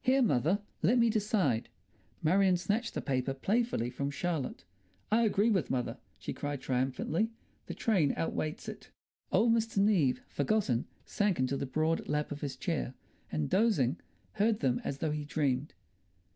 "Here, 0.00 0.22
mother, 0.22 0.62
let 0.82 0.98
me 0.98 1.08
decide." 1.08 1.68
Marion 2.20 2.56
snatched 2.56 2.94
the 2.94 3.00
paper 3.00 3.32
playfully 3.32 3.90
from 3.90 4.10
Charlotte. 4.10 4.64
"I 5.12 5.22
agree 5.22 5.50
with 5.50 5.70
mother," 5.70 5.98
she 6.18 6.32
cried 6.32 6.60
triumphantly. 6.60 7.30
"The 7.66 7.74
train 7.74 8.12
overweights 8.16 8.68
it." 8.68 8.90
Old 9.30 9.52
Mr. 9.52 9.76
Neave, 9.78 10.20
forgotten, 10.26 10.86
sank 11.04 11.38
into 11.38 11.56
the 11.56 11.64
broad 11.64 12.08
lap 12.08 12.32
of 12.32 12.40
his 12.40 12.56
chair, 12.56 12.94
and, 13.30 13.48
dozing, 13.48 14.00
heard 14.32 14.58
them 14.58 14.80
as 14.82 14.98
though 14.98 15.12
he 15.12 15.24
dreamed. 15.24 15.74